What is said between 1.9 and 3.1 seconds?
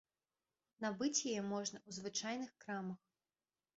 звычайных крамах.